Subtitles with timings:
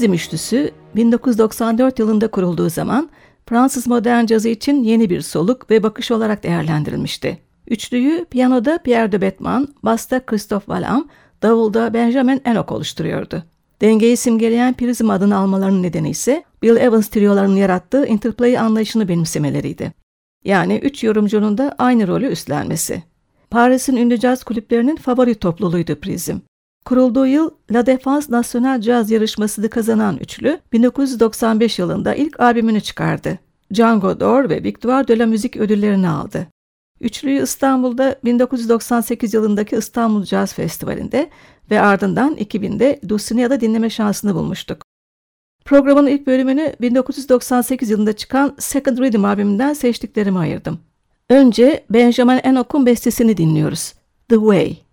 [0.00, 3.10] Prizm üçlüsü 1994 yılında kurulduğu zaman
[3.46, 7.38] Fransız modern cazı için yeni bir soluk ve bakış olarak değerlendirilmişti.
[7.68, 11.08] Üçlüyü piyanoda Pierre de Bettman, basta Christophe Vallam,
[11.42, 13.42] davulda Benjamin Enoch oluşturuyordu.
[13.80, 19.92] Dengeyi simgeleyen prizm adını almalarının nedeni ise Bill Evans triolarının yarattığı interplay anlayışını benimsemeleriydi.
[20.44, 23.02] Yani üç yorumcunun da aynı rolü üstlenmesi.
[23.50, 26.38] Paris'in ünlü caz kulüplerinin favori topluluğuydu Prizm.
[26.84, 33.38] Kurulduğu yıl La Défense National Jazz yarışmasını kazanan üçlü 1995 yılında ilk albümünü çıkardı.
[33.74, 36.46] Django d'Or ve Victoire de la Musique ödüllerini aldı.
[37.00, 41.30] Üçlüyü İstanbul'da 1998 yılındaki İstanbul Jazz Festivali'nde
[41.70, 44.82] ve ardından 2000'de Dulcinea'da dinleme şansını bulmuştuk.
[45.64, 50.80] Programın ilk bölümünü 1998 yılında çıkan Second Rhythm albümünden seçtiklerimi ayırdım.
[51.28, 53.94] Önce Benjamin Enoch'un bestesini dinliyoruz.
[54.28, 54.89] The Way.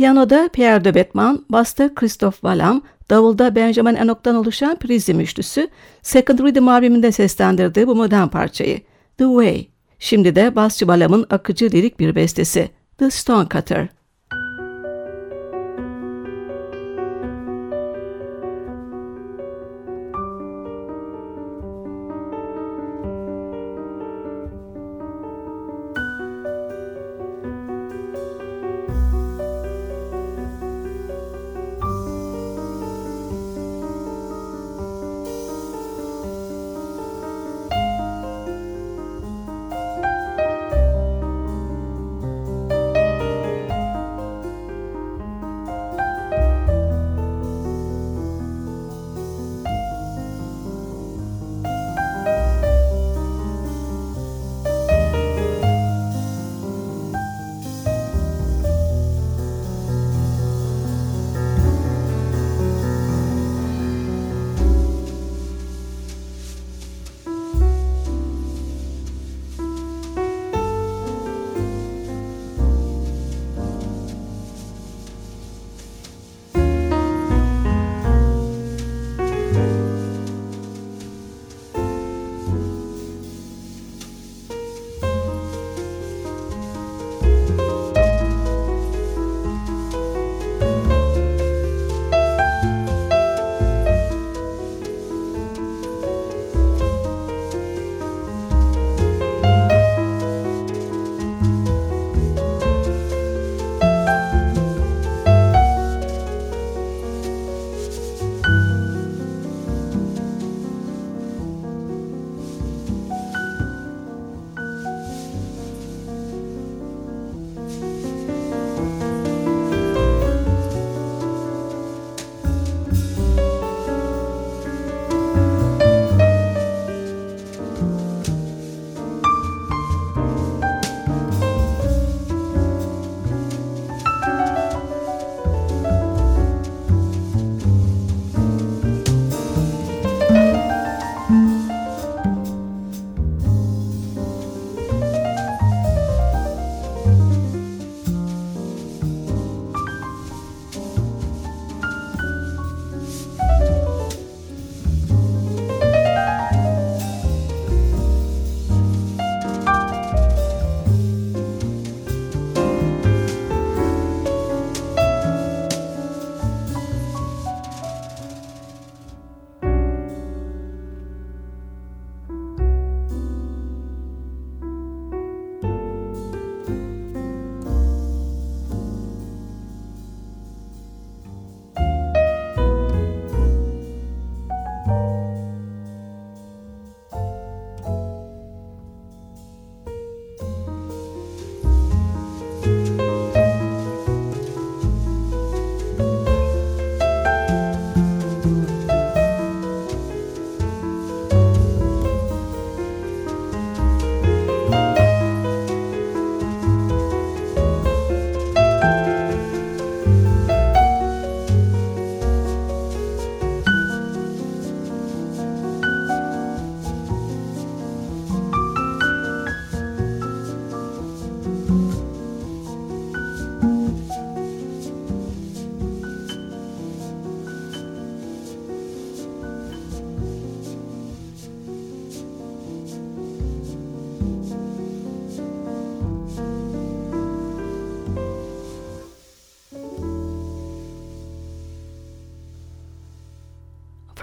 [0.00, 5.68] Piyanoda Pierre de Bettman, basta Christophe Valam, davulda Benjamin Enoch'tan oluşan Prizm üçlüsü,
[6.02, 8.80] Second Rhythm albümünde seslendirdiği bu modern parçayı,
[9.18, 9.66] The Way.
[9.98, 13.88] Şimdi de basçı Balam'ın akıcı lirik bir bestesi, The Stonecutter.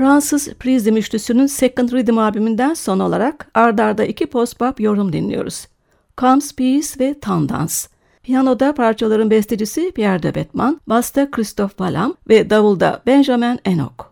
[0.08, 5.68] Fransız Prism üçlüsünün Second Rhythm albümünden son olarak ardarda iki post-bop yorum dinliyoruz.
[6.18, 7.74] Comes Peace ve Tendance.
[8.24, 14.07] Piyanoda parçaların bestecisi Pierre de Bettman, basta Christophe Balam ve davulda Benjamin Enoch.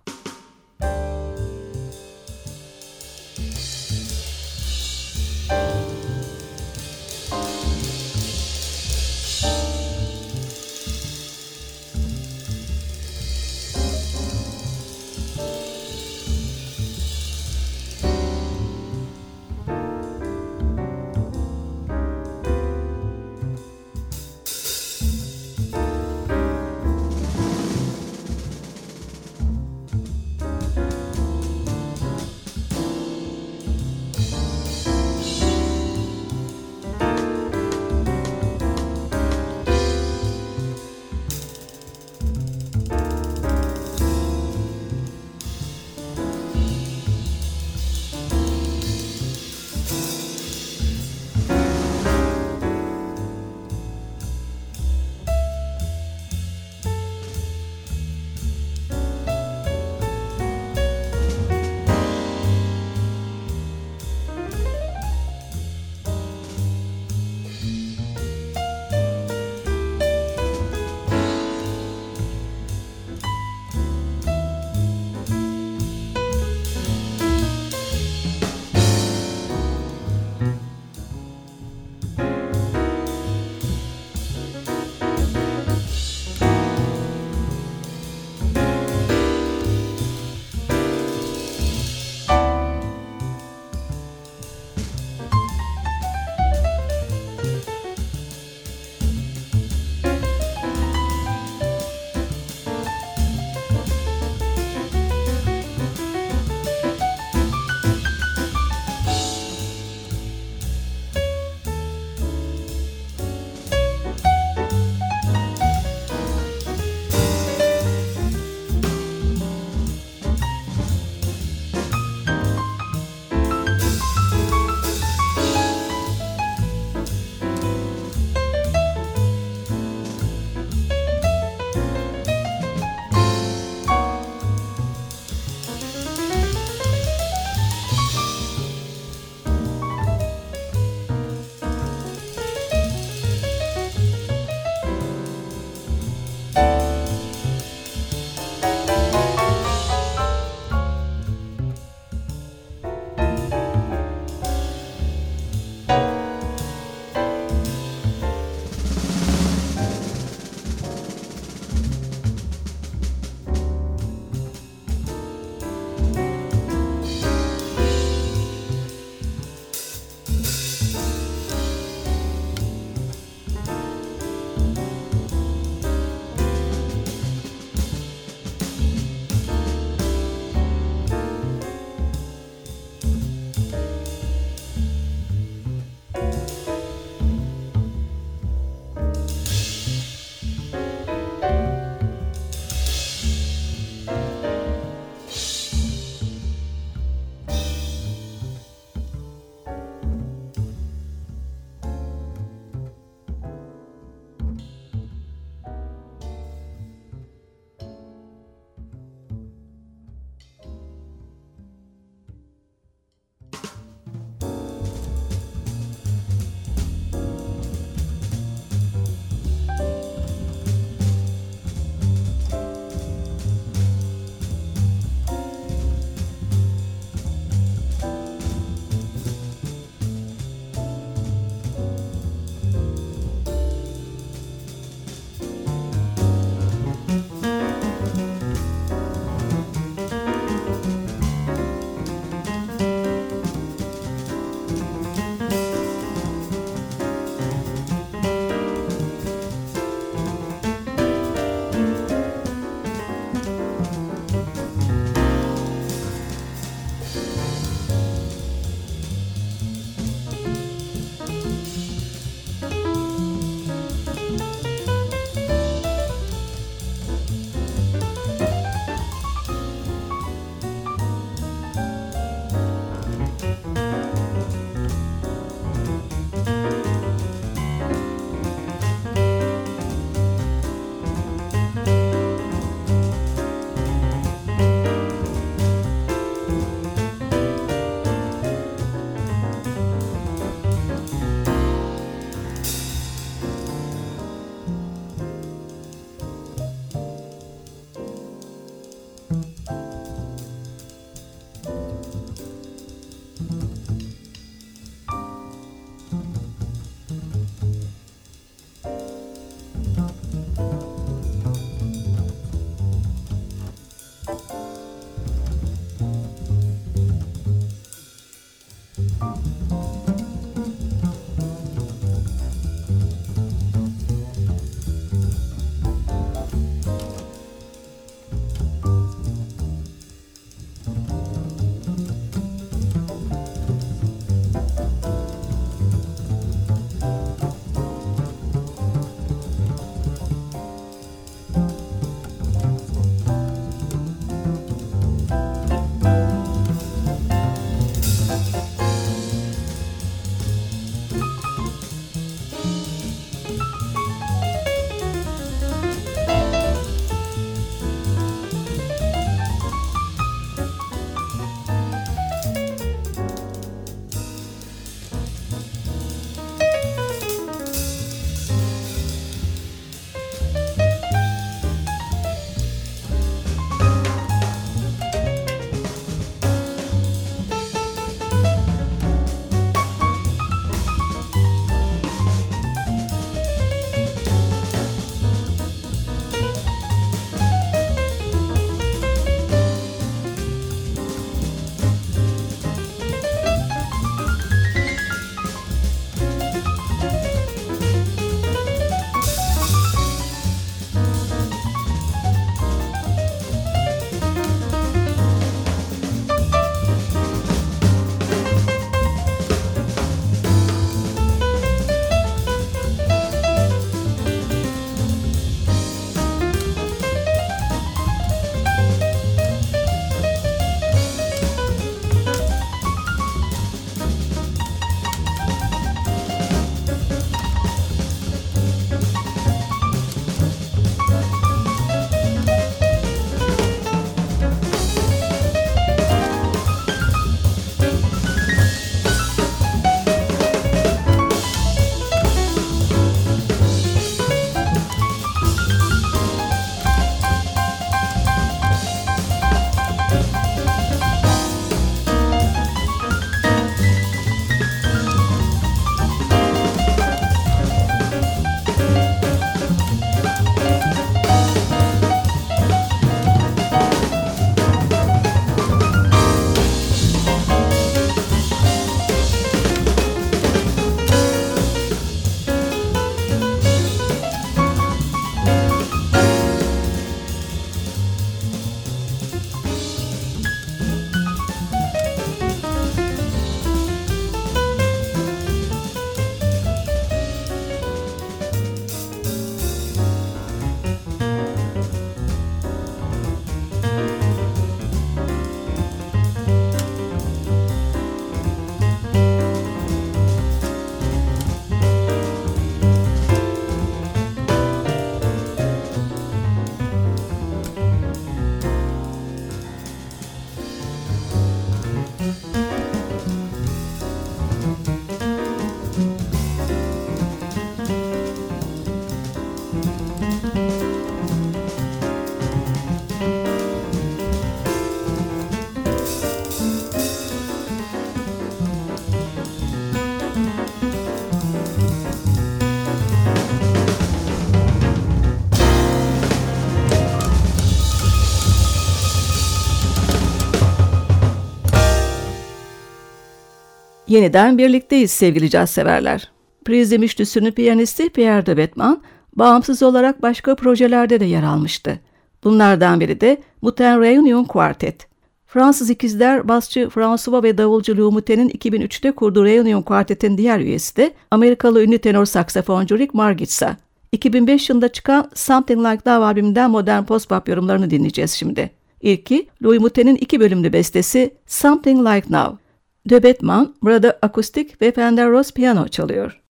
[544.15, 546.31] Yeniden birlikteyiz sevgili caz severler.
[546.65, 549.01] Prizm üçlüsünün piyanisti Pierre de Bettman,
[549.35, 551.99] bağımsız olarak başka projelerde de yer almıştı.
[552.43, 555.07] Bunlardan biri de Muten Reunion Quartet.
[555.47, 561.13] Fransız ikizler basçı François ve davulcu Lou Muten'in 2003'te kurduğu Reunion Quartet'in diğer üyesi de
[561.31, 563.77] Amerikalı ünlü tenor saksafoncu Rick Margitsa.
[564.11, 568.71] 2005 yılında çıkan Something Like Love albümünden modern post-pop yorumlarını dinleyeceğiz şimdi.
[569.01, 572.64] İlki Louis Muten'in iki bölümlü bestesi Something Like Now.
[573.09, 576.44] De Batman burada akustik ve Fender Rose piyano çalıyor.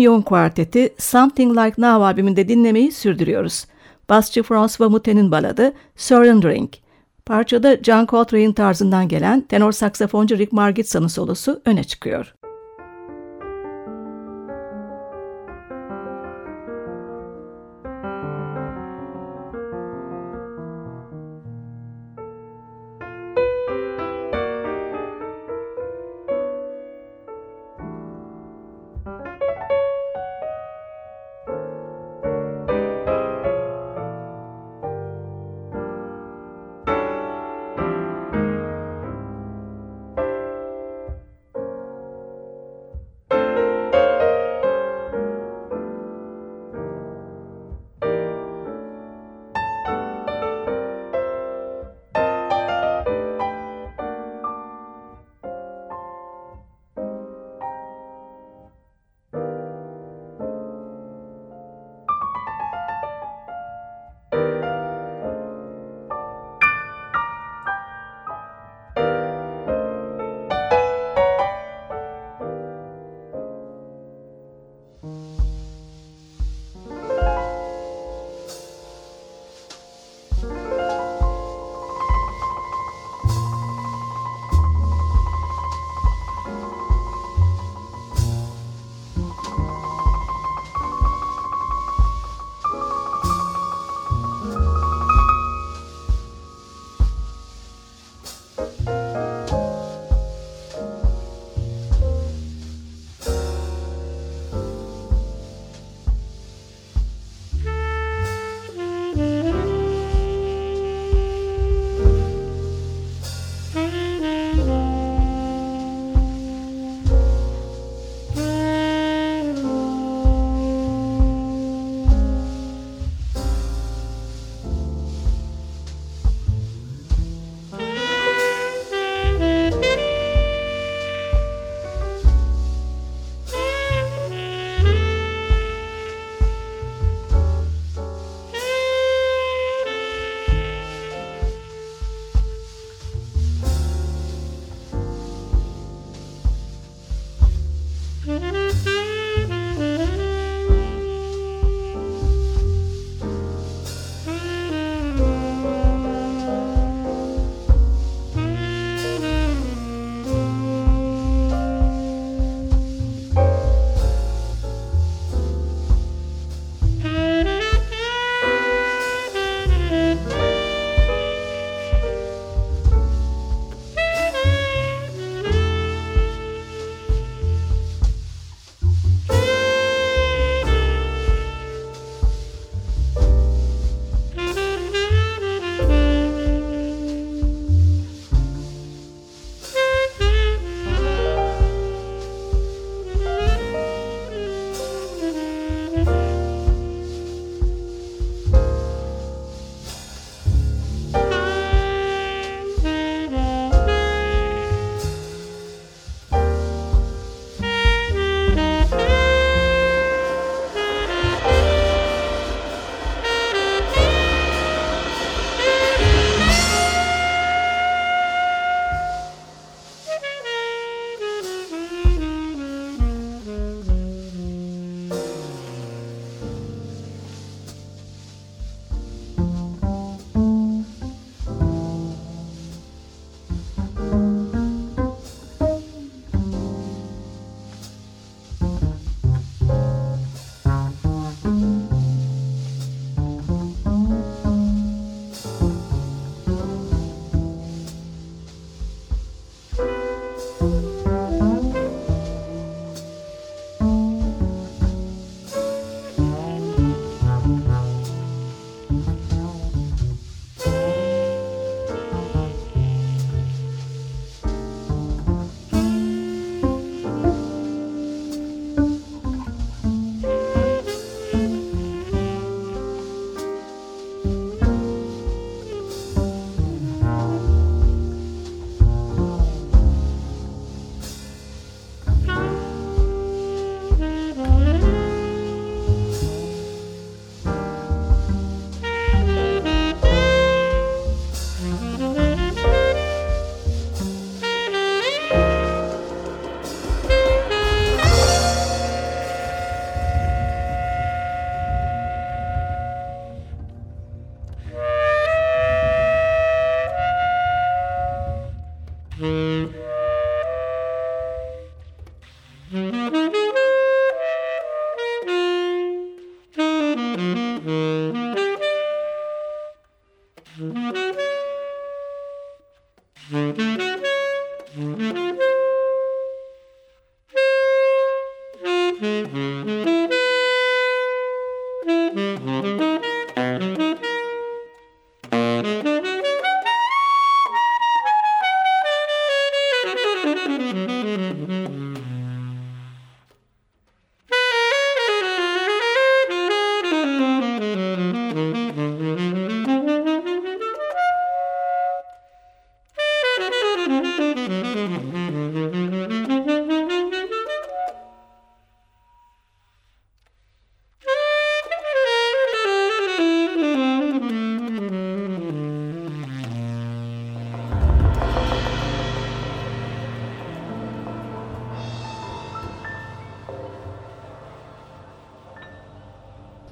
[0.00, 3.66] Mutin Reunion Kuarteti Something Like Now albümünde dinlemeyi sürdürüyoruz.
[4.08, 6.70] Basçı François Mutin'in baladı Surrendering.
[7.26, 12.34] Parçada John Coltrane'in tarzından gelen tenor saksafoncu Rick Margitsa'nın solosu öne çıkıyor.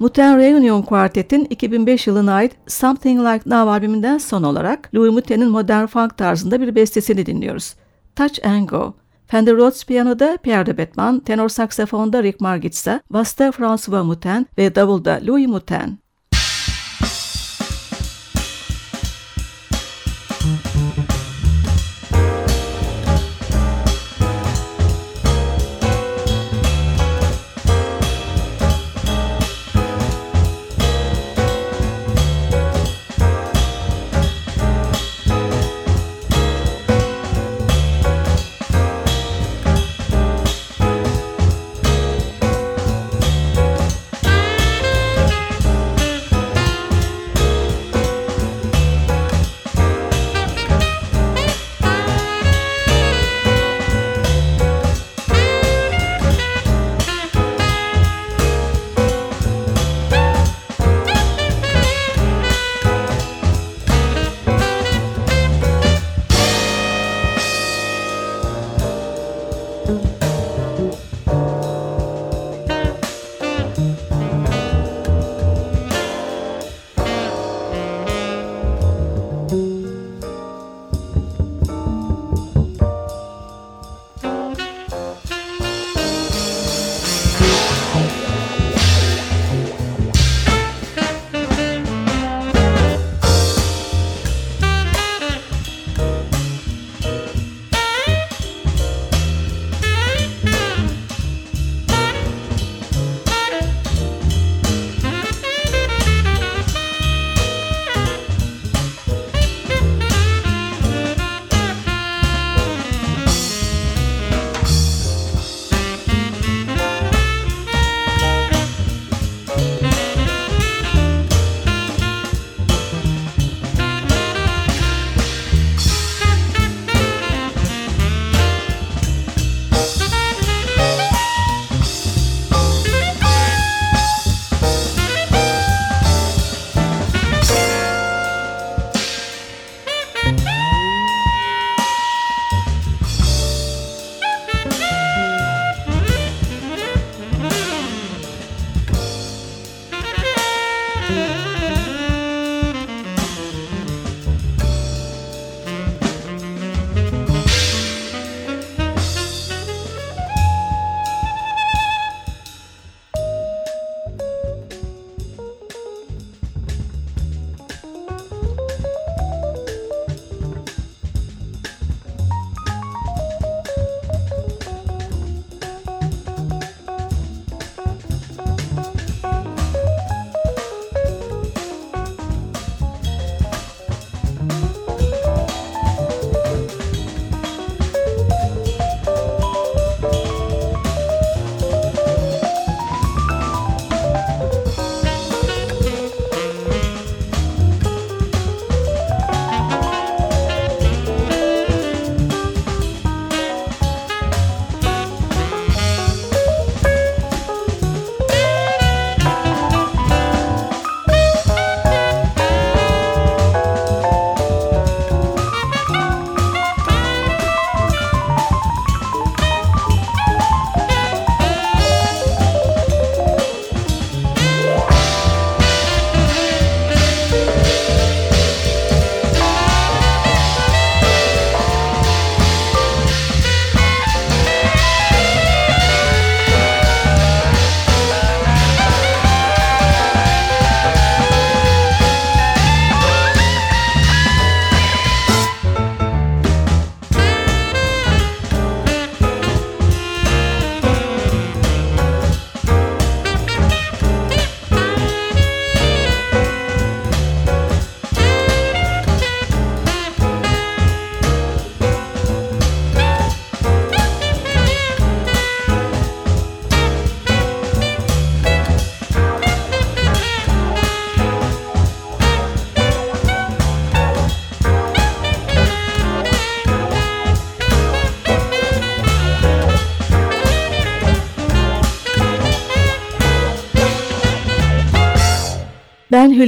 [0.09, 5.85] Muten Reunion Quartet'in 2005 yılına ait Something Like Now albümünden son olarak Louis Muten'in modern
[5.85, 7.75] funk tarzında bir bestesini dinliyoruz.
[8.15, 8.93] Touch and Go.
[9.27, 15.19] Fender Rhodes piyanoda Pierre de Bettman, tenor saksafonda Rick Margitsa, basta François Muten ve davulda
[15.27, 15.99] Louis Muten.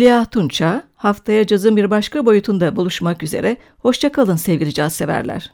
[0.02, 0.84] Hülya Tunça.
[0.96, 3.58] Haftaya cazın bir başka boyutunda buluşmak üzere.
[3.80, 5.52] Hoşçakalın sevgili caz severler.